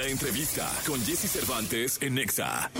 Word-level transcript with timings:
La 0.00 0.06
entrevista 0.06 0.66
con 0.86 0.98
Jesse 1.04 1.30
Cervantes 1.30 1.98
en 2.00 2.14
Nexa. 2.14 2.70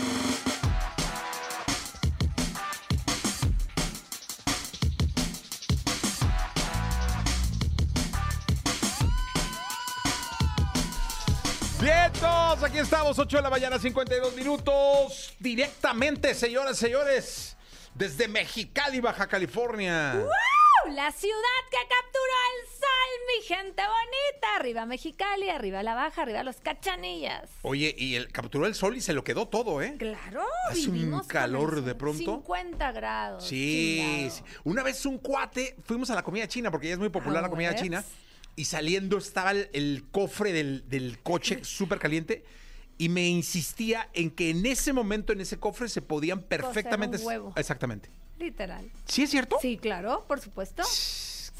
Vientos, 11.78 12.62
aquí 12.62 12.78
estamos, 12.78 13.18
8 13.18 13.36
de 13.36 13.42
la 13.42 13.50
mañana, 13.50 13.78
52 13.78 14.34
minutos. 14.34 15.34
Directamente, 15.38 16.34
señoras 16.34 16.78
y 16.78 16.80
señores, 16.86 17.56
desde 17.94 18.28
Mexicali, 18.28 19.00
Baja 19.00 19.26
California. 19.26 20.14
¡Wow! 20.14 20.94
La 20.94 21.12
ciudad 21.12 21.60
que 21.70 21.76
capturó 21.86 22.39
mi 23.38 23.44
gente 23.46 23.82
bonita. 23.82 24.56
Arriba 24.56 24.86
Mexicali, 24.86 25.48
arriba 25.50 25.82
la 25.82 25.94
Baja, 25.94 26.22
arriba 26.22 26.42
los 26.42 26.56
Cachanillas. 26.60 27.50
Oye, 27.62 27.94
y 27.96 28.14
el 28.16 28.30
capturó 28.32 28.66
el 28.66 28.74
sol 28.74 28.96
y 28.96 29.00
se 29.00 29.12
lo 29.12 29.24
quedó 29.24 29.48
todo, 29.48 29.82
¿eh? 29.82 29.94
Claro, 29.98 30.42
Hace 30.68 30.88
un 30.90 31.20
calor 31.26 31.82
de 31.82 31.94
pronto. 31.94 32.18
50 32.18 32.92
grados. 32.92 33.44
Sí, 33.46 34.28
sí. 34.30 34.42
Una 34.64 34.82
vez 34.82 35.04
un 35.06 35.18
cuate, 35.18 35.76
fuimos 35.84 36.10
a 36.10 36.14
la 36.14 36.22
comida 36.22 36.46
china, 36.48 36.70
porque 36.70 36.88
ya 36.88 36.94
es 36.94 36.98
muy 36.98 37.08
popular 37.10 37.38
Ah, 37.38 37.42
la 37.42 37.50
comida 37.50 37.70
¿ves? 37.70 37.80
china, 37.82 38.04
y 38.56 38.64
saliendo 38.64 39.18
estaba 39.18 39.52
el, 39.52 39.70
el 39.72 40.04
cofre 40.10 40.52
del, 40.52 40.88
del 40.88 41.20
coche 41.22 41.60
súper 41.64 41.98
caliente, 41.98 42.44
y 42.98 43.08
me 43.08 43.26
insistía 43.28 44.08
en 44.12 44.30
que 44.30 44.50
en 44.50 44.66
ese 44.66 44.92
momento, 44.92 45.32
en 45.32 45.40
ese 45.40 45.58
cofre, 45.58 45.88
se 45.88 46.02
podían 46.02 46.42
perfectamente... 46.42 47.16
un 47.18 47.24
huevo. 47.24 47.52
Exactamente. 47.56 48.10
Literal. 48.38 48.90
¿Sí 49.06 49.22
es 49.22 49.30
cierto? 49.30 49.58
Sí, 49.60 49.76
claro, 49.78 50.24
por 50.26 50.40
supuesto. 50.40 50.82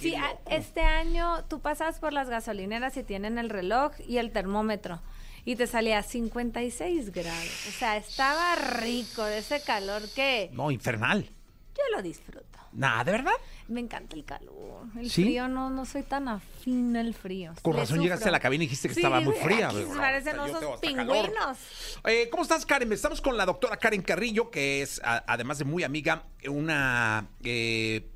Sí, 0.01 0.15
este 0.51 0.81
año 0.81 1.45
tú 1.49 1.61
pasas 1.61 1.99
por 1.99 2.13
las 2.13 2.29
gasolineras 2.29 2.97
y 2.97 3.03
tienen 3.03 3.39
el 3.39 3.51
reloj 3.51 3.93
y 4.07 4.19
el 4.19 4.33
termómetro. 4.33 5.01
Y 5.45 5.57
te 5.57 5.67
salía 5.67 6.03
56 6.03 7.13
grados. 7.13 7.67
O 7.69 7.73
sea, 7.73 7.97
estaba 7.97 8.55
rico 8.57 9.25
de 9.25 9.39
ese 9.39 9.63
calor 9.63 10.03
que 10.15 10.51
No, 10.53 10.71
infernal. 10.71 11.25
yo 11.25 11.83
lo 11.97 12.03
disfruto. 12.03 12.47
Nada, 12.73 13.03
¿de 13.03 13.11
verdad? 13.13 13.33
Me 13.67 13.81
encanta 13.81 14.15
el 14.15 14.25
calor. 14.25 14.85
El 14.97 15.11
¿Sí? 15.11 15.25
frío 15.25 15.49
no, 15.49 15.71
no 15.71 15.85
soy 15.87 16.03
tan 16.05 16.29
afín 16.29 16.97
al 16.97 17.15
frío. 17.15 17.53
Con 17.63 17.73
Le 17.75 17.81
razón 17.81 17.97
sufro. 17.97 18.03
llegaste 18.05 18.29
a 18.29 18.33
la 18.33 18.39
cabina 18.39 18.63
y 18.63 18.67
dijiste 18.69 18.87
que 18.89 18.95
Sí, 18.95 19.01
estaba 19.01 19.21
muy 19.21 19.35
fría. 19.35 19.69
aquí 19.71 19.85
parecen 19.97 20.39
osos 20.39 20.79
pingüinos. 20.81 21.59
Eh, 22.05 22.29
¿Cómo 22.31 22.45
estás, 22.45 22.65
Karen? 22.65 22.93
Estamos 22.93 23.21
con 23.21 23.37
la 23.37 23.45
doctora 23.45 23.77
Karen 23.77 24.03
Carrillo, 24.03 24.51
que 24.53 24.83
es, 24.83 25.01
a- 25.03 25.25
además 25.27 25.59
de 25.59 25.65
muy 25.65 25.83
amiga, 25.83 26.25
una 26.49 27.27
eh, 27.43 28.09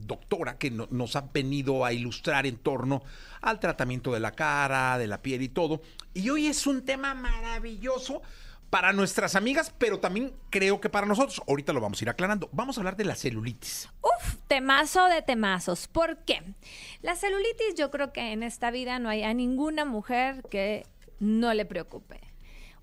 doctora 0.00 0.58
que 0.58 0.70
no- 0.70 0.88
nos 0.90 1.16
ha 1.16 1.22
venido 1.32 1.84
a 1.84 1.92
ilustrar 1.92 2.46
en 2.46 2.56
torno 2.56 3.02
al 3.40 3.60
tratamiento 3.60 4.12
de 4.12 4.20
la 4.20 4.32
cara, 4.32 4.98
de 4.98 5.06
la 5.06 5.22
piel 5.22 5.42
y 5.42 5.48
todo. 5.48 5.80
Y 6.14 6.30
hoy 6.30 6.46
es 6.46 6.66
un 6.66 6.84
tema 6.84 7.14
maravilloso 7.14 8.22
para 8.70 8.92
nuestras 8.92 9.36
amigas, 9.36 9.72
pero 9.78 10.00
también 10.00 10.32
creo 10.50 10.80
que 10.80 10.88
para 10.88 11.06
nosotros. 11.06 11.40
Ahorita 11.46 11.72
lo 11.72 11.80
vamos 11.80 12.00
a 12.00 12.04
ir 12.04 12.08
aclarando. 12.08 12.48
Vamos 12.52 12.76
a 12.76 12.80
hablar 12.80 12.96
de 12.96 13.04
la 13.04 13.14
celulitis. 13.14 13.88
Uf, 14.02 14.34
temazo 14.48 15.06
de 15.06 15.22
temazos. 15.22 15.86
¿Por 15.86 16.18
qué? 16.24 16.42
La 17.00 17.14
celulitis 17.14 17.74
yo 17.76 17.90
creo 17.92 18.12
que 18.12 18.32
en 18.32 18.42
esta 18.42 18.70
vida 18.72 18.98
no 18.98 19.08
hay 19.08 19.22
a 19.22 19.32
ninguna 19.32 19.84
mujer 19.84 20.42
que 20.50 20.86
no 21.20 21.54
le 21.54 21.64
preocupe. 21.66 22.20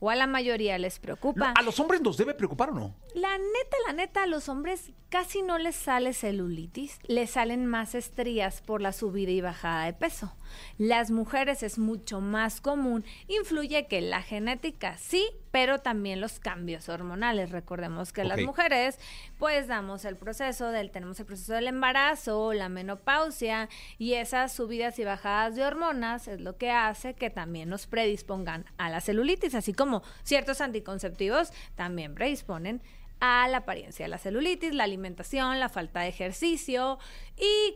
O 0.04 0.10
a 0.10 0.16
la 0.16 0.26
mayoría 0.26 0.78
les 0.80 0.98
preocupa. 1.00 1.54
¿A 1.56 1.62
los 1.62 1.80
hombres 1.80 2.02
nos 2.02 2.18
debe 2.18 2.34
preocupar 2.34 2.72
o 2.72 2.74
no? 2.74 2.96
La 3.14 3.38
neta, 3.38 3.78
la 3.86 3.94
neta, 3.94 4.24
a 4.24 4.28
los 4.28 4.50
hombres 4.50 4.92
casi 5.10 5.42
no 5.44 5.58
les 5.60 5.76
sale 5.76 6.14
celulitis, 6.14 6.98
les 7.06 7.30
salen 7.32 7.66
más 7.68 7.94
estrías 7.96 8.62
por 8.62 8.82
la 8.82 8.94
subida 8.94 9.30
y 9.30 9.42
bajada 9.42 9.86
de 9.86 9.94
peso. 9.94 10.34
Las 10.78 11.12
mujeres 11.12 11.64
es 11.64 11.78
mucho 11.78 12.20
más 12.22 12.62
común, 12.62 13.04
influye 13.28 13.88
que 13.88 14.00
la 14.02 14.22
genética 14.24 14.98
sí, 14.98 15.28
pero 15.52 15.80
también 15.80 16.22
los 16.22 16.40
cambios 16.40 16.88
hormonales. 16.88 17.52
Recordemos 17.52 18.14
que 18.14 18.24
las 18.24 18.40
Ok. 18.40 18.46
mujeres 18.46 18.98
pues 19.38 19.68
damos 19.68 20.06
el 20.06 20.16
proceso 20.16 20.70
del 20.72 20.92
tenemos 20.92 21.20
el 21.20 21.26
proceso 21.26 21.54
del 21.54 21.68
embarazo, 21.68 22.54
la 22.54 22.70
menopausia 22.70 23.68
y 23.98 24.14
esas 24.14 24.54
subidas 24.54 24.98
y 24.98 25.04
bajadas 25.04 25.56
de 25.58 25.66
hormonas 25.66 26.30
es 26.30 26.40
lo 26.40 26.56
que 26.58 26.72
hace 26.72 27.14
que 27.14 27.30
también 27.30 27.68
nos 27.70 27.86
predispongan 27.86 28.66
a 28.78 28.90
la 28.90 29.02
celulitis, 29.02 29.56
así 29.56 29.74
como 29.74 29.91
ciertos 30.24 30.62
anticonceptivos 30.62 31.52
también 31.76 32.16
predisponen 32.16 32.82
a 33.20 33.48
la 33.48 33.58
apariencia 33.58 34.06
de 34.06 34.10
la 34.10 34.18
celulitis, 34.18 34.74
la 34.74 34.84
alimentación, 34.84 35.60
la 35.60 35.70
falta 35.70 36.02
de 36.02 36.10
ejercicio 36.10 36.98
y 37.38 37.76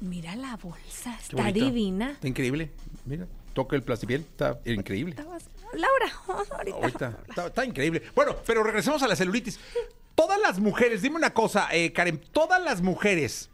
mira 0.00 0.34
la 0.36 0.56
bolsa, 0.56 1.16
está 1.20 1.52
divina. 1.52 2.12
Está 2.12 2.28
increíble. 2.28 2.70
Mira, 3.04 3.26
toca 3.52 3.76
el 3.76 3.82
plastipiel, 3.82 4.22
está 4.22 4.58
increíble. 4.64 5.16
Laura, 5.74 6.12
ahorita. 6.56 6.76
Ahorita, 6.76 7.18
está, 7.28 7.46
está 7.46 7.64
increíble. 7.64 8.02
Bueno, 8.14 8.36
pero 8.46 8.62
regresemos 8.62 9.02
a 9.02 9.08
la 9.08 9.16
celulitis. 9.16 9.58
Todas 10.14 10.40
las 10.40 10.60
mujeres, 10.60 11.02
dime 11.02 11.16
una 11.16 11.34
cosa, 11.34 11.68
eh, 11.72 11.92
Karen, 11.92 12.20
todas 12.32 12.62
las 12.62 12.82
mujeres 12.82 13.50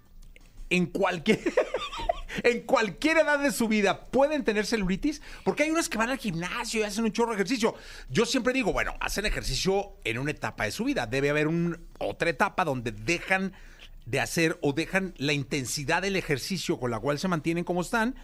en 0.69 0.87
cualquier 0.87 1.41
en 2.43 2.61
cualquier 2.63 3.19
edad 3.19 3.39
de 3.39 3.53
su 3.53 3.69
vida 3.69 4.07
pueden 4.07 4.45
tener 4.45 4.67
celulitis, 4.67 5.21
porque 5.45 5.65
hay 5.65 5.71
unas 5.71 5.89
que 5.89 5.99
van 5.99 6.11
al 6.11 6.19
gimnasio 6.19 6.81
y 6.81 6.85
hacen 6.85 7.05
un 7.05 7.13
chorro 7.13 7.31
de 7.31 7.37
ejercicio. 7.37 7.75
Yo 8.09 8.27
siempre 8.27 8.53
digo, 8.53 8.73
bueno, 8.73 8.95
hacen 9.01 9.27
ejercicio 9.27 9.93
en 10.05 10.19
una 10.19 10.31
etapa 10.31 10.65
de 10.65 10.71
su 10.71 10.85
vida, 10.85 11.07
debe 11.07 11.31
haber 11.31 11.49
un, 11.49 11.87
otra 11.99 12.31
etapa 12.31 12.65
donde 12.65 12.93
dejan 12.93 13.53
de 14.07 14.21
hacer 14.21 14.59
o 14.63 14.73
dejan 14.73 15.15
la 15.19 15.33
intensidad 15.33 16.03
del 16.03 16.17
ejercicio 16.17 16.79
con 16.79 16.91
la 16.91 16.99
cual 16.99 17.19
se 17.19 17.29
mantienen 17.29 17.65
como 17.65 17.81
están. 17.81 18.15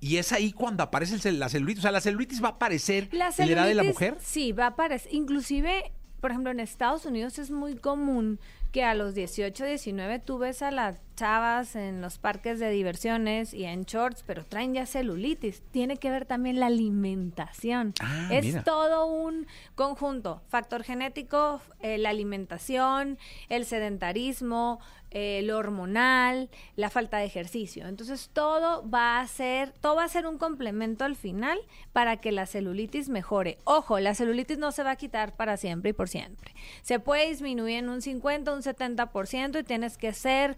Y 0.00 0.16
es 0.16 0.32
ahí 0.32 0.52
cuando 0.52 0.82
aparece 0.82 1.28
el 1.28 1.38
la 1.38 1.48
celulitis. 1.48 1.78
O 1.80 1.82
sea, 1.82 1.92
la 1.92 2.00
celulitis 2.00 2.42
va 2.42 2.48
a 2.48 2.52
aparecer 2.52 3.08
La 3.12 3.32
en 3.38 3.46
la 3.46 3.52
edad 3.52 3.66
de 3.66 3.74
la 3.74 3.84
mujer. 3.84 4.16
Sí, 4.20 4.50
va 4.50 4.64
a 4.64 4.68
aparecer. 4.68 5.14
Inclusive, 5.14 5.92
por 6.20 6.32
ejemplo, 6.32 6.50
en 6.50 6.58
Estados 6.58 7.06
Unidos 7.06 7.38
es 7.38 7.52
muy 7.52 7.76
común 7.76 8.40
que 8.72 8.82
a 8.82 8.94
los 8.94 9.14
18, 9.14 9.64
19 9.64 10.18
tú 10.18 10.38
ves 10.38 10.62
a 10.62 10.70
las 10.70 10.98
chavas 11.14 11.76
en 11.76 12.00
los 12.00 12.18
parques 12.18 12.58
de 12.58 12.70
diversiones 12.70 13.54
y 13.54 13.64
en 13.64 13.84
shorts, 13.84 14.24
pero 14.26 14.44
traen 14.44 14.74
ya 14.74 14.86
celulitis. 14.86 15.62
Tiene 15.70 15.96
que 15.96 16.10
ver 16.10 16.26
también 16.26 16.60
la 16.60 16.66
alimentación. 16.66 17.94
Ah, 18.00 18.28
es 18.30 18.44
mira. 18.44 18.62
todo 18.62 19.06
un 19.06 19.46
conjunto. 19.74 20.42
Factor 20.48 20.82
genético, 20.82 21.60
eh, 21.80 21.98
la 21.98 22.10
alimentación, 22.10 23.18
el 23.48 23.64
sedentarismo, 23.64 24.80
eh, 25.14 25.42
lo 25.44 25.58
hormonal, 25.58 26.48
la 26.74 26.88
falta 26.88 27.18
de 27.18 27.26
ejercicio. 27.26 27.86
Entonces 27.86 28.30
todo 28.32 28.88
va 28.88 29.20
a 29.20 29.26
ser, 29.26 29.72
todo 29.82 29.96
va 29.96 30.04
a 30.04 30.08
ser 30.08 30.26
un 30.26 30.38
complemento 30.38 31.04
al 31.04 31.16
final 31.16 31.58
para 31.92 32.16
que 32.16 32.32
la 32.32 32.46
celulitis 32.46 33.10
mejore. 33.10 33.58
Ojo, 33.64 34.00
la 34.00 34.14
celulitis 34.14 34.56
no 34.56 34.72
se 34.72 34.82
va 34.82 34.92
a 34.92 34.96
quitar 34.96 35.36
para 35.36 35.58
siempre 35.58 35.90
y 35.90 35.92
por 35.92 36.08
siempre. 36.08 36.54
Se 36.80 36.98
puede 36.98 37.28
disminuir 37.28 37.76
en 37.76 37.90
un 37.90 38.00
50, 38.00 38.54
un 38.54 38.62
70% 38.62 39.60
y 39.60 39.64
tienes 39.64 39.98
que 39.98 40.14
ser 40.14 40.56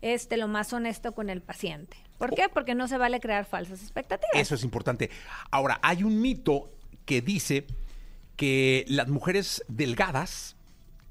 este 0.00 0.36
lo 0.36 0.48
más 0.48 0.72
honesto 0.72 1.12
con 1.12 1.30
el 1.30 1.42
paciente. 1.42 1.96
¿Por 2.18 2.34
qué? 2.34 2.48
Porque 2.52 2.74
no 2.74 2.88
se 2.88 2.98
vale 2.98 3.20
crear 3.20 3.44
falsas 3.44 3.82
expectativas. 3.82 4.34
Eso 4.34 4.54
es 4.54 4.64
importante. 4.64 5.10
Ahora, 5.50 5.78
hay 5.82 6.02
un 6.02 6.20
mito 6.20 6.70
que 7.04 7.20
dice 7.20 7.66
que 8.36 8.84
las 8.88 9.08
mujeres 9.08 9.64
delgadas 9.68 10.56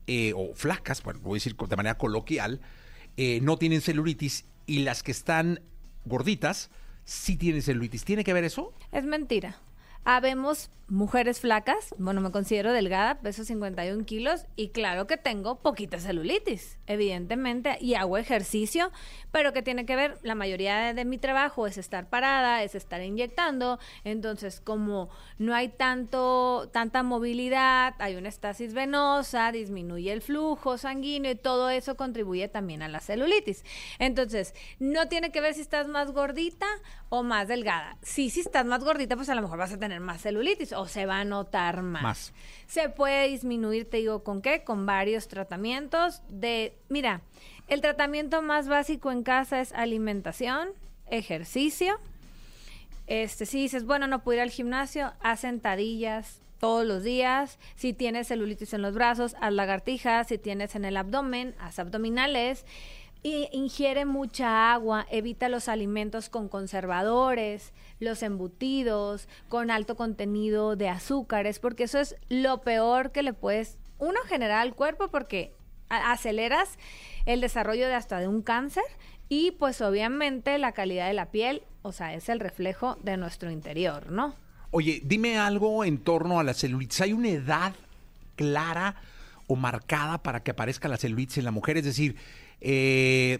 eh, 0.07 0.33
o 0.35 0.53
flacas, 0.53 1.01
bueno, 1.03 1.19
voy 1.21 1.37
a 1.37 1.37
decir 1.37 1.55
de 1.55 1.75
manera 1.75 1.97
coloquial, 1.97 2.61
eh, 3.17 3.39
no 3.41 3.57
tienen 3.57 3.81
celulitis 3.81 4.45
y 4.67 4.79
las 4.79 5.03
que 5.03 5.11
están 5.11 5.61
gorditas 6.05 6.69
sí 7.05 7.37
tienen 7.37 7.61
celulitis. 7.61 8.03
¿Tiene 8.03 8.23
que 8.23 8.33
ver 8.33 8.43
eso? 8.43 8.73
Es 8.91 9.05
mentira. 9.05 9.57
Habemos 10.05 10.69
mujeres 10.87 11.39
flacas, 11.39 11.95
bueno, 11.97 12.21
me 12.21 12.31
considero 12.31 12.71
delgada, 12.71 13.19
peso 13.19 13.43
51 13.43 14.05
kilos 14.05 14.45
y 14.55 14.69
claro 14.69 15.07
que 15.07 15.17
tengo 15.17 15.59
poquita 15.59 15.99
celulitis, 15.99 16.77
evidentemente, 16.85 17.77
y 17.81 17.95
hago 17.95 18.17
ejercicio, 18.17 18.91
pero 19.31 19.51
que 19.51 19.63
tiene 19.63 19.85
que 19.87 19.95
ver, 19.95 20.19
la 20.21 20.35
mayoría 20.35 20.93
de, 20.93 21.05
mi 21.05 21.17
trabajo 21.17 21.65
es 21.65 21.77
estar 21.77 22.07
parada, 22.09 22.61
es 22.61 22.75
estar 22.75 23.01
inyectando, 23.01 23.79
entonces 24.03 24.61
como 24.61 25.09
no 25.39 25.55
hay 25.55 25.69
tanto, 25.69 26.69
tanta 26.71 27.01
movilidad, 27.01 27.95
hay 27.97 28.15
una 28.15 28.29
estasis 28.29 28.73
venosa, 28.73 29.51
disminuye 29.51 30.11
el 30.11 30.21
flujo 30.21 30.77
sanguíneo 30.77 31.31
y 31.31 31.35
todo 31.35 31.69
eso 31.69 31.97
contribuye 31.97 32.47
también 32.47 32.83
a 32.83 32.87
la 32.87 32.99
celulitis. 32.99 33.63
Entonces, 33.97 34.53
no 34.79 35.07
tiene 35.07 35.31
que 35.31 35.41
ver 35.41 35.53
si 35.55 35.61
estás 35.61 35.87
más 35.87 36.11
gordita 36.11 36.67
o 37.09 37.23
más 37.23 37.47
delgada. 37.47 37.97
Sí, 38.01 38.29
si 38.29 38.41
estás 38.41 38.65
más 38.65 38.83
gordita, 38.83 39.15
pues 39.15 39.29
a 39.29 39.35
lo 39.35 39.41
mejor 39.41 39.57
vas 39.57 39.73
a 39.73 39.79
tener 39.79 39.94
más 39.99 40.21
celulitis 40.21 40.73
o 40.73 40.87
se 40.87 41.05
va 41.05 41.19
a 41.19 41.23
notar 41.23 41.81
más. 41.81 42.03
Más. 42.03 42.33
Se 42.67 42.89
puede 42.89 43.27
disminuir, 43.27 43.89
te 43.89 43.97
digo, 43.97 44.23
¿con 44.23 44.41
qué? 44.41 44.63
Con 44.63 44.85
varios 44.85 45.27
tratamientos 45.27 46.21
de, 46.29 46.77
mira, 46.89 47.21
el 47.67 47.81
tratamiento 47.81 48.41
más 48.41 48.67
básico 48.67 49.11
en 49.11 49.23
casa 49.23 49.61
es 49.61 49.73
alimentación, 49.73 50.69
ejercicio. 51.09 51.99
Este, 53.07 53.45
si 53.45 53.59
dices, 53.59 53.85
bueno, 53.85 54.07
no 54.07 54.23
puedo 54.23 54.37
ir 54.37 54.41
al 54.41 54.49
gimnasio, 54.49 55.13
haz 55.21 55.41
sentadillas 55.41 56.41
todos 56.59 56.85
los 56.85 57.03
días. 57.03 57.59
Si 57.75 57.93
tienes 57.93 58.27
celulitis 58.27 58.73
en 58.73 58.81
los 58.81 58.93
brazos, 58.93 59.35
haz 59.39 59.53
lagartijas. 59.53 60.27
Si 60.27 60.37
tienes 60.37 60.75
en 60.75 60.85
el 60.85 60.97
abdomen, 60.97 61.55
haz 61.59 61.79
abdominales. 61.79 62.65
Ingiere 63.27 64.05
mucha 64.05 64.71
agua, 64.71 65.07
evita 65.09 65.49
los 65.49 65.67
alimentos 65.67 66.29
con 66.29 66.47
conservadores, 66.47 67.73
los 67.99 68.21
embutidos, 68.21 69.27
con 69.49 69.71
alto 69.71 69.95
contenido 69.95 70.75
de 70.75 70.89
azúcares, 70.89 71.57
porque 71.57 71.85
eso 71.85 71.97
es 71.97 72.17
lo 72.29 72.61
peor 72.61 73.11
que 73.11 73.23
le 73.23 73.33
puedes, 73.33 73.79
uno, 73.97 74.19
generar 74.27 74.59
al 74.59 74.75
cuerpo 74.75 75.07
porque 75.07 75.55
aceleras 75.89 76.77
el 77.25 77.41
desarrollo 77.41 77.87
de 77.87 77.95
hasta 77.95 78.19
de 78.19 78.27
un 78.27 78.43
cáncer 78.43 78.83
y 79.27 79.51
pues 79.53 79.81
obviamente 79.81 80.59
la 80.59 80.73
calidad 80.73 81.07
de 81.07 81.13
la 81.13 81.31
piel, 81.31 81.63
o 81.81 81.93
sea, 81.93 82.13
es 82.13 82.29
el 82.29 82.39
reflejo 82.39 82.99
de 83.01 83.17
nuestro 83.17 83.49
interior, 83.49 84.11
¿no? 84.11 84.35
Oye, 84.69 85.01
dime 85.03 85.39
algo 85.39 85.83
en 85.83 85.97
torno 85.97 86.39
a 86.39 86.43
la 86.43 86.53
celulitis. 86.53 87.01
¿Hay 87.01 87.13
una 87.13 87.29
edad 87.29 87.73
clara 88.35 88.97
o 89.47 89.55
marcada 89.55 90.19
para 90.21 90.43
que 90.43 90.51
aparezca 90.51 90.87
la 90.87 90.97
celulitis 90.97 91.39
en 91.39 91.45
la 91.45 91.51
mujer? 91.51 91.77
Es 91.77 91.85
decir, 91.85 92.17
eh, 92.67 93.39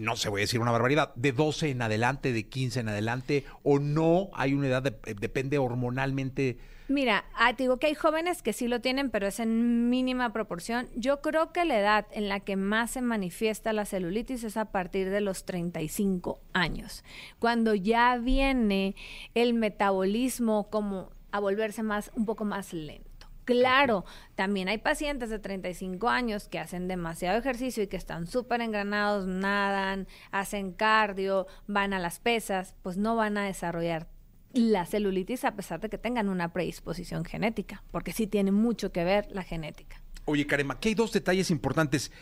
no 0.00 0.16
sé, 0.16 0.28
voy 0.30 0.40
a 0.40 0.44
decir 0.44 0.58
una 0.60 0.70
barbaridad, 0.70 1.12
de 1.16 1.32
12 1.32 1.70
en 1.70 1.82
adelante, 1.82 2.32
de 2.32 2.44
15 2.48 2.80
en 2.80 2.88
adelante, 2.88 3.44
o 3.62 3.78
no 3.78 4.30
hay 4.32 4.54
una 4.54 4.68
edad, 4.68 4.82
de- 4.82 4.96
eh, 5.04 5.14
depende 5.20 5.58
hormonalmente. 5.58 6.56
Mira, 6.88 7.26
ah, 7.34 7.54
te 7.54 7.64
digo 7.64 7.76
que 7.78 7.88
hay 7.88 7.94
jóvenes 7.94 8.40
que 8.40 8.54
sí 8.54 8.66
lo 8.66 8.80
tienen, 8.80 9.10
pero 9.10 9.26
es 9.26 9.40
en 9.40 9.90
mínima 9.90 10.32
proporción. 10.32 10.88
Yo 10.96 11.20
creo 11.20 11.52
que 11.52 11.66
la 11.66 11.78
edad 11.78 12.06
en 12.12 12.30
la 12.30 12.40
que 12.40 12.56
más 12.56 12.92
se 12.92 13.02
manifiesta 13.02 13.74
la 13.74 13.84
celulitis 13.84 14.42
es 14.44 14.56
a 14.56 14.66
partir 14.72 15.10
de 15.10 15.20
los 15.20 15.44
35 15.44 16.40
años, 16.54 17.04
cuando 17.38 17.74
ya 17.74 18.16
viene 18.16 18.94
el 19.34 19.52
metabolismo 19.52 20.70
como 20.70 21.10
a 21.30 21.40
volverse 21.40 21.82
más 21.82 22.10
un 22.14 22.24
poco 22.24 22.46
más 22.46 22.72
lento. 22.72 23.07
Claro, 23.48 24.04
también 24.34 24.68
hay 24.68 24.76
pacientes 24.76 25.30
de 25.30 25.38
35 25.38 26.10
años 26.10 26.48
que 26.48 26.58
hacen 26.58 26.86
demasiado 26.86 27.38
ejercicio 27.38 27.82
y 27.82 27.86
que 27.86 27.96
están 27.96 28.26
súper 28.26 28.60
engranados, 28.60 29.26
nadan, 29.26 30.06
hacen 30.30 30.72
cardio, 30.72 31.46
van 31.66 31.94
a 31.94 31.98
las 31.98 32.20
pesas, 32.20 32.74
pues 32.82 32.98
no 32.98 33.16
van 33.16 33.38
a 33.38 33.46
desarrollar 33.46 34.06
la 34.52 34.84
celulitis 34.84 35.46
a 35.46 35.56
pesar 35.56 35.80
de 35.80 35.88
que 35.88 35.96
tengan 35.96 36.28
una 36.28 36.52
predisposición 36.52 37.24
genética, 37.24 37.82
porque 37.90 38.12
sí 38.12 38.26
tiene 38.26 38.52
mucho 38.52 38.92
que 38.92 39.02
ver 39.02 39.28
la 39.30 39.44
genética. 39.44 40.02
Oye, 40.26 40.46
Karema, 40.46 40.74
aquí 40.74 40.90
hay 40.90 40.94
dos 40.94 41.10
detalles 41.10 41.50
importantes. 41.50 42.12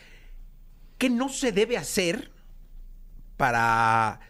¿Qué 0.97 1.09
no 1.09 1.27
se 1.27 1.51
debe 1.51 1.75
hacer 1.75 2.31
para 3.35 4.21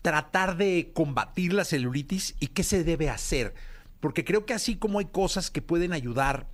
tratar 0.00 0.56
de 0.56 0.92
combatir 0.94 1.52
la 1.52 1.66
celulitis 1.66 2.36
y 2.40 2.46
qué 2.46 2.62
se 2.62 2.84
debe 2.84 3.10
hacer? 3.10 3.52
Porque 4.00 4.24
creo 4.24 4.46
que 4.46 4.54
así 4.54 4.76
como 4.76 4.98
hay 4.98 5.06
cosas 5.06 5.50
que 5.50 5.62
pueden 5.62 5.92
ayudar 5.92 6.46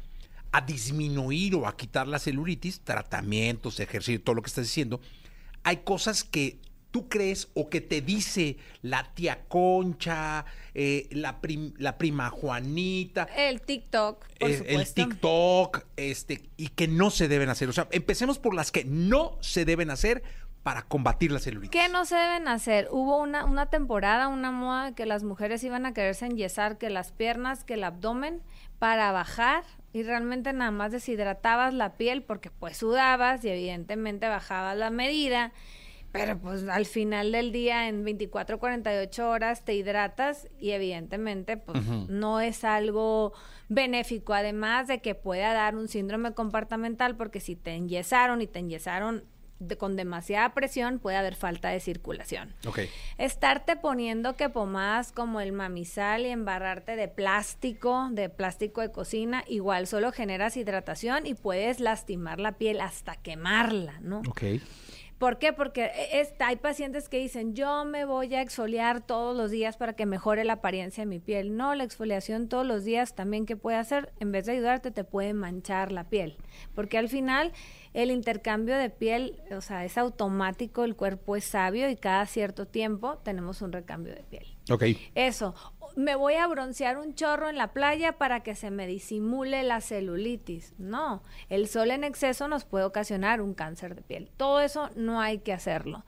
a 0.53 0.61
disminuir 0.61 1.55
o 1.57 1.67
a 1.67 1.77
quitar 1.77 2.07
la 2.09 2.19
celulitis, 2.19 2.81
tratamientos, 2.81 3.81
ejercicio, 3.81 4.23
todo 4.23 4.37
lo 4.37 4.43
que 4.43 4.49
estás 4.49 4.65
diciendo, 4.67 5.01
hay 5.63 5.79
cosas 5.79 6.25
que 6.25 6.59
tú 6.91 7.09
crees 7.09 7.49
o 7.55 7.69
que 7.69 7.81
te 7.81 8.01
dice 8.03 8.57
la 8.81 9.13
tía 9.15 9.47
Concha, 9.49 10.45
eh, 10.75 11.09
la, 11.11 11.41
prim- 11.41 11.75
la 11.77 11.99
prima 11.99 12.31
Juanita, 12.31 13.25
El 13.37 13.63
TikTok, 13.63 14.25
por 14.39 14.49
eh, 14.51 14.65
el. 14.69 14.87
TikTok, 14.95 15.87
este, 15.97 16.49
y 16.57 16.69
que 16.69 16.87
no 16.87 17.11
se 17.11 17.27
deben 17.27 17.49
hacer. 17.49 17.69
O 17.69 17.73
sea, 17.73 17.89
empecemos 17.91 18.39
por 18.39 18.55
las 18.55 18.71
que 18.71 18.85
no 18.85 19.37
se 19.41 19.65
deben 19.65 19.91
hacer 19.91 20.23
para 20.65 20.83
combatir 20.83 21.31
la 21.31 21.39
celulitis. 21.39 21.71
¿Qué 21.71 21.91
no 21.91 22.07
se 22.07 22.17
deben 22.17 22.49
hacer? 22.49 22.89
Hubo 22.91 23.19
una, 23.19 23.45
una 23.45 23.67
temporada, 23.67 24.29
una 24.29 24.51
moda 24.51 24.95
que 24.95 25.05
las 25.05 25.23
mujeres 25.23 25.63
iban 25.63 25.85
a 25.85 25.93
quererse 25.93 26.25
enyesar 26.25 26.79
que 26.79 26.89
las 26.89 27.13
piernas, 27.13 27.65
que 27.65 27.75
el 27.75 27.85
abdomen 27.85 28.41
para 28.79 29.13
bajar 29.13 29.63
y 29.93 30.03
realmente 30.05 30.55
nada 30.55 30.71
más 30.71 30.91
deshidratabas 30.91 31.75
la 31.75 31.99
piel 31.99 32.23
porque 32.23 32.51
pues 32.51 32.79
sudabas 32.79 33.45
y 33.45 33.51
evidentemente 33.51 34.27
bajabas 34.27 34.77
la 34.79 34.89
medida. 34.89 35.53
Pero 36.13 36.39
pues 36.39 36.67
al 36.67 36.87
final 36.87 37.33
del 37.33 37.53
día, 37.53 37.89
en 37.89 38.03
24, 38.03 38.59
48 38.59 39.29
horas, 39.29 39.65
te 39.65 39.75
hidratas 39.75 40.49
y 40.59 40.71
evidentemente 40.71 41.59
pues 41.59 41.85
no 42.09 42.41
es 42.41 42.65
algo 42.65 43.35
benéfico. 43.69 44.33
Además 44.33 44.87
de 44.87 45.03
que 45.03 45.15
pueda 45.15 45.53
dar 45.53 45.77
un 45.77 45.89
síndrome 45.89 46.33
comportamental 46.33 47.17
porque 47.17 47.41
si 47.41 47.55
te 47.55 47.73
enyesaron 47.73 48.41
y 48.41 48.47
te 48.47 48.61
enyesaron 48.61 49.25
de- 49.59 49.77
con 49.77 49.97
demasiada 49.97 50.53
presión, 50.55 50.99
puede 50.99 51.17
haber 51.17 51.35
falta 51.37 51.69
de 51.69 51.81
circulación. 51.81 52.55
Estarte 53.19 53.77
poniendo 53.77 54.37
que 54.37 54.49
pomadas 54.49 55.13
como 55.13 55.41
el 55.41 55.53
mamizal 55.53 56.27
y 56.27 56.31
embarrarte 56.31 56.97
de 56.97 57.09
plástico, 57.09 58.09
de 58.11 58.29
plástico 58.29 58.81
de 58.81 58.91
cocina, 58.91 59.45
igual 59.49 59.87
solo 59.87 60.13
generas 60.13 60.57
hidratación 60.57 61.27
y 61.27 61.35
puedes 61.35 61.81
lastimar 61.81 62.41
la 62.41 62.53
piel 62.53 62.81
hasta 62.81 63.17
quemarla, 63.17 63.99
¿no? 64.01 64.23
¿Por 65.25 65.39
qué? 65.39 65.55
Porque 65.55 65.85
e, 65.87 66.21
es- 66.21 66.35
hay 66.39 66.57
pacientes 66.57 67.09
que 67.09 67.17
dicen, 67.19 67.55
yo 67.55 67.87
me 67.87 68.05
voy 68.05 68.35
a 68.35 68.43
exfoliar 68.43 69.01
todos 69.01 69.35
los 69.35 69.51
días 69.51 69.79
para 69.79 69.95
que 69.95 70.05
mejore 70.05 70.45
la 70.45 70.53
apariencia 70.53 71.01
de 71.01 71.07
mi 71.07 71.19
piel. 71.19 71.57
No, 71.57 71.75
la 71.75 71.83
exfoliación 71.85 72.51
todos 72.51 72.67
los 72.67 72.85
días 72.85 73.15
también 73.15 73.47
que 73.47 73.57
puede 73.57 73.79
hacer, 73.79 74.13
en 74.21 74.33
vez 74.33 74.45
de 74.45 74.53
ayudarte, 74.53 74.91
te 74.91 75.03
puede 75.03 75.33
manchar 75.33 75.93
la 75.93 76.05
piel. 76.11 76.37
Porque 76.75 76.99
al 76.99 77.09
final 77.09 77.53
el 77.95 78.11
intercambio 78.11 78.77
de 78.77 78.91
piel, 78.91 79.41
o 79.57 79.63
sea, 79.63 79.87
es 79.87 79.97
automático, 79.97 80.85
el 80.85 80.95
cuerpo 80.95 81.37
es 81.37 81.45
sabio 81.45 81.89
y 81.89 81.97
cada 81.97 82.27
cierto 82.27 82.67
tiempo 82.67 83.17
tenemos 83.25 83.63
un 83.63 83.73
recambio 83.73 84.15
de 84.15 84.25
piel. 84.25 84.47
Ok. 84.71 84.85
Eso, 85.15 85.55
me 85.97 86.15
voy 86.17 86.35
a 86.35 86.47
broncear 86.47 86.99
un 86.99 87.15
chorro 87.15 87.49
en 87.49 87.57
la 87.57 87.73
playa 87.73 88.19
para 88.19 88.41
que 88.41 88.55
se 88.55 88.71
me 88.71 88.87
disimule 88.87 89.63
la 89.63 89.81
celulitis. 89.81 90.75
No, 90.79 91.23
el 91.49 91.69
sol 91.69 91.91
en 91.91 92.05
exceso 92.05 92.49
nos 92.49 92.65
puede 92.65 92.85
ocasionar 92.85 93.41
un 93.41 93.55
cáncer 93.55 93.95
de 93.95 94.03
piel. 94.03 94.31
Todo 94.37 94.61
eso 94.61 94.91
no 94.97 95.21
hay 95.21 95.39
que 95.39 95.53
hacerlo. 95.53 96.05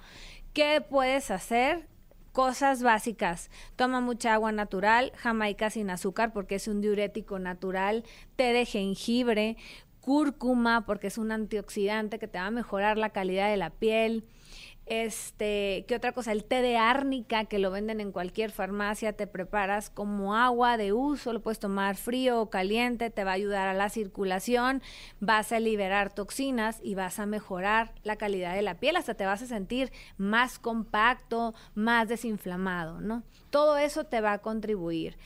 ¿Qué 0.52 0.80
puedes 0.80 1.30
hacer? 1.30 1.88
Cosas 2.32 2.82
básicas. 2.82 3.50
Toma 3.76 4.00
mucha 4.00 4.34
agua 4.34 4.52
natural, 4.52 5.12
jamaica 5.16 5.70
sin 5.70 5.88
azúcar 5.90 6.32
porque 6.32 6.56
es 6.56 6.68
un 6.68 6.80
diurético 6.80 7.38
natural, 7.38 8.04
té 8.36 8.52
de 8.52 8.66
jengibre, 8.66 9.56
cúrcuma 10.00 10.84
porque 10.84 11.06
es 11.06 11.18
un 11.18 11.32
antioxidante 11.32 12.18
que 12.18 12.28
te 12.28 12.38
va 12.38 12.46
a 12.46 12.50
mejorar 12.50 12.98
la 12.98 13.10
calidad 13.10 13.50
de 13.50 13.56
la 13.56 13.70
piel. 13.70 14.24
Este, 14.86 15.84
¿qué 15.88 15.96
otra 15.96 16.12
cosa? 16.12 16.30
El 16.30 16.44
té 16.44 16.62
de 16.62 16.76
árnica 16.76 17.46
que 17.46 17.58
lo 17.58 17.72
venden 17.72 18.00
en 18.00 18.12
cualquier 18.12 18.52
farmacia, 18.52 19.14
te 19.14 19.26
preparas 19.26 19.90
como 19.90 20.36
agua 20.36 20.76
de 20.76 20.92
uso, 20.92 21.32
lo 21.32 21.42
puedes 21.42 21.58
tomar 21.58 21.96
frío 21.96 22.40
o 22.40 22.50
caliente, 22.50 23.10
te 23.10 23.24
va 23.24 23.32
a 23.32 23.34
ayudar 23.34 23.66
a 23.66 23.74
la 23.74 23.88
circulación, 23.88 24.82
vas 25.18 25.50
a 25.50 25.58
liberar 25.58 26.14
toxinas 26.14 26.78
y 26.84 26.94
vas 26.94 27.18
a 27.18 27.26
mejorar 27.26 27.94
la 28.04 28.14
calidad 28.14 28.54
de 28.54 28.62
la 28.62 28.78
piel, 28.78 28.94
hasta 28.94 29.14
te 29.14 29.26
vas 29.26 29.42
a 29.42 29.46
sentir 29.46 29.90
más 30.18 30.60
compacto, 30.60 31.52
más 31.74 32.06
desinflamado, 32.06 33.00
¿no? 33.00 33.24
Todo 33.50 33.78
eso 33.78 34.04
te 34.04 34.20
va 34.20 34.34
a 34.34 34.38
contribuir 34.38 35.16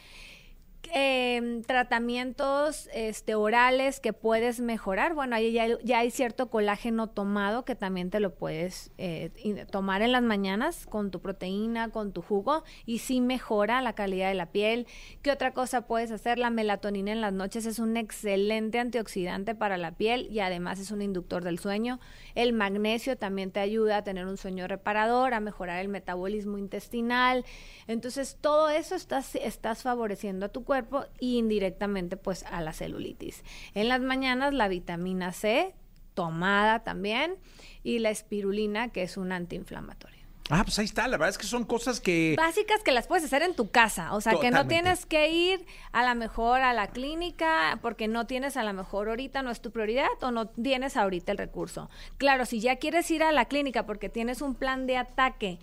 eh, 0.93 1.63
tratamientos 1.67 2.89
este, 2.93 3.35
orales 3.35 4.01
que 4.01 4.13
puedes 4.13 4.61
mejorar. 4.61 5.15
Bueno, 5.15 5.37
ahí 5.37 5.53
ya, 5.53 5.67
ya 5.85 5.99
hay 6.01 6.11
cierto 6.11 6.51
colágeno 6.51 7.09
tomado 7.09 7.65
que 7.65 7.77
también 7.77 8.11
te 8.11 8.19
lo 8.19 8.35
puedes 8.35 8.91
eh, 8.99 9.31
tomar 9.71 10.03
en 10.03 10.13
las 10.13 10.23
mañanas 10.23 10.87
con 10.87 11.11
tu 11.11 11.21
proteína, 11.21 11.91
con 11.91 12.13
tu 12.13 12.23
jugo 12.23 12.65
y 12.87 12.99
sí 12.99 13.21
mejora 13.21 13.83
la 13.83 13.95
calidad 13.95 14.29
de 14.29 14.35
la 14.35 14.47
piel. 14.47 14.87
¿Qué 15.23 15.31
otra 15.31 15.53
cosa 15.53 15.87
puedes 15.87 16.11
hacer? 16.11 16.39
La 16.39 16.51
melatonina 16.51 17.13
en 17.13 17.21
las 17.21 17.33
noches 17.33 17.67
es 17.67 17.79
un 17.79 17.97
excelente 17.97 18.79
antioxidante 18.81 19.55
para 19.55 19.77
la 19.77 19.93
piel 19.93 20.27
y 20.31 20.41
además 20.41 20.81
es 20.81 20.91
un 20.91 21.03
inductor 21.03 21.45
del 21.45 21.59
sueño. 21.59 22.01
El 22.35 22.53
magnesio 22.53 23.17
también 23.17 23.53
te 23.53 23.61
ayuda 23.61 23.99
a 23.99 24.05
tener 24.05 24.27
un 24.27 24.37
sueño 24.37 24.67
reparador, 24.67 25.35
a 25.35 25.41
mejorar 25.41 25.79
el 25.81 25.89
metabolismo 25.89 26.59
intestinal. 26.59 27.45
Entonces, 27.87 28.39
todo 28.41 28.71
eso 28.71 28.95
estás, 28.95 29.37
estás 29.37 29.83
favoreciendo 29.83 30.47
a 30.47 30.49
tu 30.49 30.65
cuerpo 30.65 30.70
y 31.19 31.39
indirectamente 31.39 32.17
pues 32.17 32.45
a 32.45 32.61
la 32.61 32.73
celulitis. 32.73 33.43
En 33.75 33.89
las 33.89 34.01
mañanas 34.01 34.55
la 34.55 34.69
vitamina 34.69 35.33
C 35.33 35.75
tomada 36.15 36.81
también 36.81 37.37
y 37.83 37.99
la 37.99 38.11
espirulina 38.11 38.89
que 38.89 39.03
es 39.03 39.17
un 39.17 39.33
antiinflamatorio. 39.33 40.21
Ah, 40.53 40.65
pues 40.65 40.79
ahí 40.81 40.85
está. 40.85 41.07
La 41.07 41.17
verdad 41.17 41.29
es 41.29 41.39
que 41.39 41.47
son 41.47 41.65
cosas 41.65 42.01
que. 42.01 42.35
Básicas 42.37 42.83
que 42.83 42.91
las 42.91 43.07
puedes 43.07 43.25
hacer 43.25 43.43
en 43.43 43.55
tu 43.55 43.71
casa, 43.71 44.13
o 44.15 44.21
sea, 44.21 44.35
que 44.41 44.51
no 44.51 44.67
tienes 44.67 45.07
que 45.07 45.31
ir 45.31 45.65
a 45.93 46.03
la 46.03 46.15
mejor 46.17 46.61
a 46.61 46.75
la 46.75 46.89
clínica 46.89 47.79
porque 47.83 48.09
no 48.09 48.27
tienes 48.27 48.57
a 48.57 48.65
la 48.65 48.73
mejor 48.73 49.09
ahorita, 49.09 49.43
no 49.43 49.51
es 49.51 49.61
tu 49.61 49.71
prioridad 49.71 50.09
o 50.23 50.33
no 50.33 50.49
tienes 50.49 50.97
ahorita 50.97 51.31
el 51.33 51.39
recurso. 51.39 51.89
Claro, 52.19 52.47
si 52.47 52.59
ya 52.61 52.77
quieres 52.77 53.09
ir 53.13 53.23
a 53.23 53.31
la 53.31 53.45
clínica 53.45 53.87
porque 53.87 54.09
tienes 54.09 54.43
un 54.43 54.57
plan 54.57 54.89
de 54.89 54.97
ataque 54.97 55.61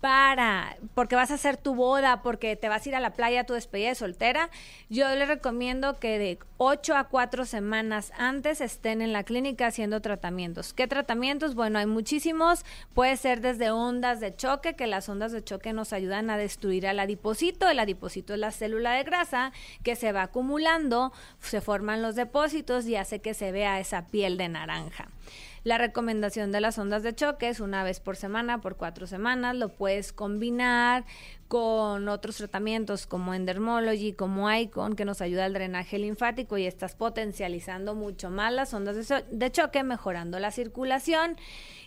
para, 0.00 0.76
porque 0.94 1.16
vas 1.16 1.30
a 1.30 1.34
hacer 1.34 1.56
tu 1.56 1.74
boda, 1.74 2.22
porque 2.22 2.54
te 2.54 2.68
vas 2.68 2.86
a 2.86 2.88
ir 2.88 2.94
a 2.94 3.00
la 3.00 3.14
playa, 3.14 3.44
tu 3.44 3.54
despedida 3.54 3.88
de 3.88 3.94
soltera, 3.96 4.50
yo 4.88 5.08
le 5.14 5.26
recomiendo 5.26 5.98
que 5.98 6.18
de 6.18 6.38
8 6.58 6.96
a 6.96 7.04
4 7.04 7.44
semanas 7.44 8.12
antes 8.16 8.60
estén 8.60 9.02
en 9.02 9.12
la 9.12 9.24
clínica 9.24 9.66
haciendo 9.66 10.00
tratamientos. 10.00 10.72
¿Qué 10.72 10.86
tratamientos? 10.86 11.54
Bueno, 11.54 11.78
hay 11.78 11.86
muchísimos. 11.86 12.64
Puede 12.94 13.16
ser 13.16 13.40
desde 13.40 13.70
ondas 13.70 14.20
de 14.20 14.34
choque, 14.34 14.74
que 14.74 14.86
las 14.86 15.08
ondas 15.08 15.32
de 15.32 15.42
choque 15.42 15.72
nos 15.72 15.92
ayudan 15.92 16.30
a 16.30 16.36
destruir 16.36 16.86
al 16.86 17.00
adipocito. 17.00 17.68
El 17.68 17.78
adipocito 17.80 18.34
es 18.34 18.40
la 18.40 18.52
célula 18.52 18.92
de 18.92 19.04
grasa 19.04 19.52
que 19.82 19.96
se 19.96 20.12
va 20.12 20.22
acumulando, 20.22 21.12
se 21.40 21.60
forman 21.60 22.02
los 22.02 22.14
depósitos 22.14 22.86
y 22.86 22.96
hace 22.96 23.20
que 23.20 23.34
se 23.34 23.52
vea 23.52 23.80
esa 23.80 24.06
piel 24.06 24.36
de 24.36 24.48
naranja. 24.48 25.08
La 25.68 25.76
recomendación 25.76 26.50
de 26.50 26.62
las 26.62 26.78
ondas 26.78 27.02
de 27.02 27.14
choque 27.14 27.50
es 27.50 27.60
una 27.60 27.84
vez 27.84 28.00
por 28.00 28.16
semana, 28.16 28.62
por 28.62 28.78
cuatro 28.78 29.06
semanas. 29.06 29.54
Lo 29.54 29.68
puedes 29.68 30.14
combinar 30.14 31.04
con 31.46 32.08
otros 32.08 32.38
tratamientos 32.38 33.06
como 33.06 33.34
Endermology, 33.34 34.14
como 34.14 34.50
Icon, 34.50 34.96
que 34.96 35.04
nos 35.04 35.20
ayuda 35.20 35.44
al 35.44 35.52
drenaje 35.52 35.98
linfático 35.98 36.56
y 36.56 36.64
estás 36.64 36.94
potencializando 36.94 37.94
mucho 37.94 38.30
más 38.30 38.50
las 38.50 38.72
ondas 38.72 38.96
de, 38.96 39.24
de 39.30 39.52
choque, 39.52 39.82
mejorando 39.82 40.38
la 40.38 40.52
circulación 40.52 41.36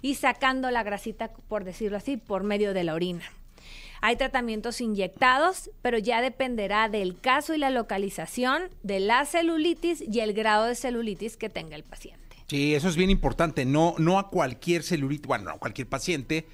y 0.04 0.14
sacando 0.14 0.70
la 0.70 0.84
grasita, 0.84 1.32
por 1.48 1.64
decirlo 1.64 1.98
así, 1.98 2.18
por 2.18 2.44
medio 2.44 2.76
de 2.76 2.84
la 2.84 2.94
orina. 2.94 3.24
Hay 4.02 4.16
tratamientos 4.16 4.80
inyectados, 4.80 5.72
pero 5.82 5.98
ya 5.98 6.22
dependerá 6.22 6.88
del 6.88 7.20
caso 7.20 7.56
y 7.56 7.58
la 7.58 7.72
localización 7.72 8.70
de 8.84 9.00
la 9.00 9.26
celulitis 9.26 10.02
y 10.02 10.20
el 10.20 10.34
grado 10.34 10.66
de 10.66 10.76
celulitis 10.76 11.36
que 11.36 11.50
tenga 11.50 11.76
el 11.76 11.84
paciente. 11.84 12.21
Sí, 12.52 12.76
eso 12.76 12.90
es 12.90 12.98
bien 12.98 13.10
importante. 13.10 13.64
No, 13.64 13.96
no 13.98 14.20
a 14.20 14.30
cualquier 14.30 14.84
celulitis, 14.84 15.26
bueno, 15.26 15.46
no 15.46 15.52
a 15.52 15.58
cualquier 15.58 15.88
paciente 15.88 16.50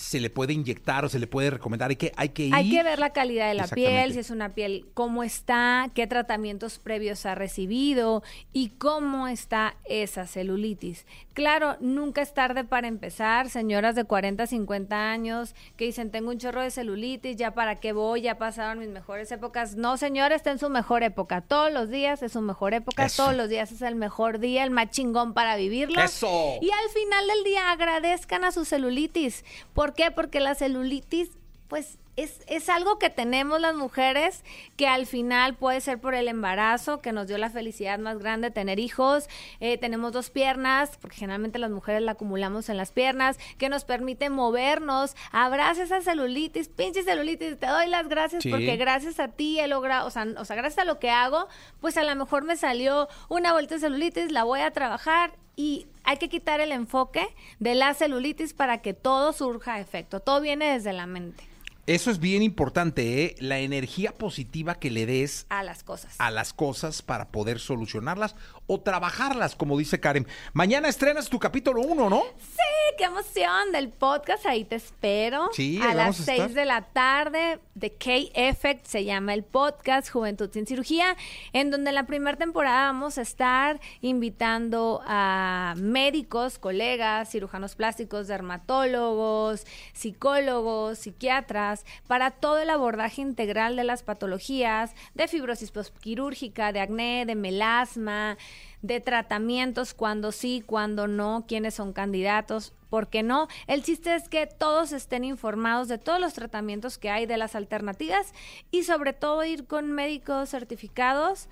se 0.00 0.18
le 0.18 0.30
puede 0.30 0.54
inyectar 0.54 1.04
o 1.04 1.10
se 1.10 1.18
le 1.18 1.26
puede 1.26 1.50
recomendar. 1.50 1.90
Hay 1.90 1.96
que, 1.96 2.10
hay 2.16 2.30
que 2.30 2.44
ir. 2.44 2.54
Hay 2.54 2.70
que 2.70 2.82
ver 2.82 2.98
la 2.98 3.10
calidad 3.10 3.48
de 3.48 3.54
la 3.54 3.68
piel, 3.68 4.14
si 4.14 4.20
es 4.20 4.30
una 4.30 4.54
piel, 4.54 4.86
cómo 4.94 5.22
está, 5.22 5.90
qué 5.94 6.06
tratamientos 6.06 6.78
previos 6.78 7.26
ha 7.26 7.34
recibido 7.34 8.22
y 8.50 8.70
cómo 8.70 9.28
está 9.28 9.76
esa 9.84 10.26
celulitis. 10.26 11.04
Claro, 11.34 11.76
nunca 11.80 12.22
es 12.22 12.32
tarde 12.32 12.64
para 12.64 12.88
empezar. 12.88 13.50
Señoras 13.50 13.94
de 13.94 14.04
40, 14.04 14.46
50 14.46 15.10
años 15.10 15.54
que 15.76 15.84
dicen, 15.84 16.10
tengo 16.10 16.30
un 16.30 16.38
chorro 16.38 16.62
de 16.62 16.70
celulitis, 16.70 17.36
ya 17.36 17.52
para 17.52 17.76
qué 17.76 17.92
voy, 17.92 18.22
ya 18.22 18.38
pasaron 18.38 18.78
mis 18.78 18.88
mejores 18.88 19.30
épocas. 19.30 19.76
No, 19.76 19.98
señora, 19.98 20.34
está 20.34 20.50
en 20.50 20.58
su 20.58 20.70
mejor 20.70 21.02
época. 21.02 21.42
Todos 21.42 21.70
los 21.70 21.90
días 21.90 22.22
es 22.22 22.32
su 22.32 22.40
mejor 22.40 22.72
época, 22.72 23.04
Eso. 23.04 23.24
todos 23.24 23.36
los 23.36 23.50
días 23.50 23.70
es 23.70 23.82
el 23.82 23.96
mejor 23.96 24.38
día, 24.38 24.64
el 24.64 24.70
más 24.70 24.88
chingón 24.90 25.34
para 25.34 25.56
vivirlo. 25.56 26.00
Eso. 26.02 26.54
Y 26.62 26.70
al 26.70 26.88
final 26.88 27.26
del 27.26 27.44
día 27.44 27.70
agradezcan 27.70 28.44
a 28.44 28.50
su 28.50 28.64
celulitis. 28.64 29.44
¿Por 29.74 29.89
qué? 29.94 30.10
Porque 30.10 30.40
la 30.40 30.54
celulitis, 30.54 31.30
pues, 31.68 31.98
es, 32.22 32.40
es 32.46 32.68
algo 32.68 32.98
que 32.98 33.10
tenemos 33.10 33.60
las 33.60 33.74
mujeres 33.74 34.44
que 34.76 34.86
al 34.86 35.06
final 35.06 35.54
puede 35.54 35.80
ser 35.80 36.00
por 36.00 36.14
el 36.14 36.28
embarazo, 36.28 37.00
que 37.00 37.12
nos 37.12 37.26
dio 37.26 37.38
la 37.38 37.50
felicidad 37.50 37.98
más 37.98 38.18
grande, 38.18 38.50
tener 38.50 38.78
hijos. 38.78 39.28
Eh, 39.60 39.78
tenemos 39.78 40.12
dos 40.12 40.30
piernas, 40.30 40.98
porque 41.00 41.16
generalmente 41.16 41.58
las 41.58 41.70
mujeres 41.70 42.02
la 42.02 42.12
acumulamos 42.12 42.68
en 42.68 42.76
las 42.76 42.92
piernas, 42.92 43.38
que 43.58 43.68
nos 43.68 43.84
permite 43.84 44.30
movernos. 44.30 45.14
Abraza 45.32 45.82
esa 45.82 46.00
celulitis, 46.00 46.68
pinche 46.68 47.02
celulitis, 47.02 47.58
te 47.58 47.66
doy 47.66 47.86
las 47.86 48.08
gracias 48.08 48.42
Sí. 48.42 48.50
porque 48.50 48.76
gracias 48.76 49.20
a 49.20 49.28
ti 49.28 49.58
he 49.60 49.66
logrado, 49.68 50.06
o 50.06 50.10
sea, 50.10 50.26
o 50.38 50.44
sea, 50.44 50.56
gracias 50.56 50.78
a 50.78 50.84
lo 50.84 50.98
que 50.98 51.10
hago, 51.10 51.48
pues 51.80 51.96
a 51.96 52.04
lo 52.04 52.14
mejor 52.16 52.44
me 52.44 52.56
salió 52.56 53.08
una 53.28 53.52
vuelta 53.52 53.74
de 53.74 53.80
celulitis, 53.80 54.32
la 54.32 54.44
voy 54.44 54.60
a 54.60 54.70
trabajar 54.70 55.32
y 55.56 55.86
hay 56.04 56.16
que 56.16 56.28
quitar 56.28 56.60
el 56.60 56.72
enfoque 56.72 57.26
de 57.58 57.74
la 57.74 57.92
celulitis 57.94 58.54
para 58.54 58.80
que 58.82 58.94
todo 58.94 59.32
surja 59.32 59.74
a 59.74 59.80
efecto. 59.80 60.20
Todo 60.20 60.40
viene 60.40 60.72
desde 60.72 60.92
la 60.92 61.06
mente 61.06 61.44
Eso 61.90 62.12
es 62.12 62.20
bien 62.20 62.44
importante, 62.44 63.24
¿eh? 63.24 63.34
La 63.40 63.58
energía 63.58 64.12
positiva 64.12 64.76
que 64.76 64.92
le 64.92 65.06
des 65.06 65.46
a 65.48 65.64
las 65.64 65.82
cosas. 65.82 66.14
a 66.20 66.30
las 66.30 66.52
cosas 66.52 67.02
para 67.02 67.32
poder 67.32 67.58
solucionarlas 67.58 68.36
o 68.68 68.80
trabajarlas, 68.80 69.56
como 69.56 69.76
dice 69.76 69.98
Karen. 69.98 70.28
Mañana 70.52 70.88
estrenas 70.88 71.28
tu 71.28 71.40
capítulo 71.40 71.80
1, 71.82 72.08
¿no? 72.08 72.22
Sí, 72.38 72.94
qué 72.96 73.04
emoción 73.06 73.72
del 73.72 73.88
podcast. 73.88 74.46
Ahí 74.46 74.64
te 74.64 74.76
espero. 74.76 75.48
Sí, 75.52 75.80
a 75.82 75.86
las 75.86 75.96
vamos 75.96 76.20
a 76.20 76.24
6 76.26 76.38
estar. 76.38 76.50
de 76.54 76.64
la 76.64 76.82
tarde. 76.82 77.58
The 77.76 77.94
K-Effect 77.94 78.86
se 78.86 79.04
llama 79.04 79.34
el 79.34 79.42
podcast 79.42 80.10
Juventud 80.10 80.48
sin 80.52 80.66
Cirugía, 80.66 81.16
en 81.52 81.72
donde 81.72 81.88
en 81.88 81.96
la 81.96 82.06
primera 82.06 82.36
temporada 82.36 82.92
vamos 82.92 83.18
a 83.18 83.22
estar 83.22 83.80
invitando 84.00 85.02
a 85.06 85.74
médicos, 85.76 86.58
colegas, 86.60 87.30
cirujanos 87.30 87.74
plásticos, 87.74 88.28
dermatólogos, 88.28 89.66
psicólogos, 89.92 90.98
psiquiatras, 90.98 91.79
para 92.06 92.30
todo 92.30 92.58
el 92.58 92.70
abordaje 92.70 93.22
integral 93.22 93.76
de 93.76 93.84
las 93.84 94.02
patologías, 94.02 94.94
de 95.14 95.28
fibrosis 95.28 95.70
postquirúrgica, 95.70 96.72
de 96.72 96.80
acné, 96.80 97.24
de 97.26 97.34
melasma, 97.34 98.38
de 98.82 99.00
tratamientos, 99.00 99.94
cuando 99.94 100.32
sí, 100.32 100.62
cuando 100.64 101.06
no, 101.06 101.44
quiénes 101.46 101.74
son 101.74 101.92
candidatos, 101.92 102.72
por 102.88 103.08
qué 103.08 103.22
no. 103.22 103.48
El 103.66 103.82
chiste 103.82 104.14
es 104.14 104.28
que 104.28 104.46
todos 104.46 104.92
estén 104.92 105.24
informados 105.24 105.88
de 105.88 105.98
todos 105.98 106.20
los 106.20 106.34
tratamientos 106.34 106.98
que 106.98 107.10
hay, 107.10 107.26
de 107.26 107.36
las 107.36 107.54
alternativas 107.54 108.32
y 108.70 108.82
sobre 108.84 109.12
todo 109.12 109.44
ir 109.44 109.66
con 109.66 109.92
médicos 109.92 110.50
certificados 110.50 111.48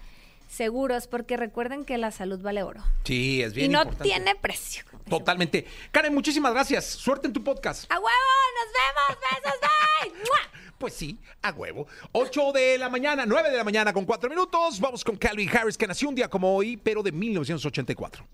seguros, 0.48 1.06
porque 1.06 1.36
recuerden 1.36 1.84
que 1.84 1.98
la 1.98 2.10
salud 2.10 2.40
vale 2.40 2.62
oro. 2.62 2.82
Sí, 3.04 3.42
es 3.42 3.54
bien 3.54 3.66
y 3.70 3.72
no 3.72 3.82
importante. 3.82 4.04
tiene 4.04 4.34
precio. 4.34 4.84
Totalmente. 5.08 5.66
Karen, 5.92 6.12
muchísimas 6.14 6.52
gracias. 6.52 6.84
Suerte 6.86 7.26
en 7.28 7.32
tu 7.32 7.44
podcast. 7.44 7.90
¡A 7.92 7.96
huevo! 7.96 8.08
¡Nos 8.56 8.72
vemos! 8.74 9.42
¡Besos! 9.44 9.60
¡Bye! 10.10 10.72
Pues 10.78 10.94
sí, 10.94 11.18
a 11.42 11.50
huevo. 11.50 11.86
8 12.12 12.52
de 12.52 12.78
la 12.78 12.88
mañana, 12.88 13.24
9 13.26 13.50
de 13.50 13.56
la 13.56 13.64
mañana 13.64 13.92
con 13.92 14.04
4 14.04 14.30
minutos. 14.30 14.78
Vamos 14.80 15.02
con 15.04 15.16
Calvin 15.16 15.48
Harris, 15.56 15.76
que 15.76 15.86
nació 15.86 16.08
un 16.08 16.14
día 16.14 16.28
como 16.28 16.54
hoy, 16.54 16.76
pero 16.76 17.02
de 17.02 17.10
1984. 17.10 18.24